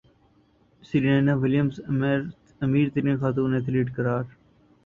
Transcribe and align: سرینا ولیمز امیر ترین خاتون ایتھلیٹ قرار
سرینا 0.83 1.33
ولیمز 1.41 1.75
امیر 2.63 2.85
ترین 2.93 3.15
خاتون 3.21 3.51
ایتھلیٹ 3.55 3.87
قرار 3.95 4.23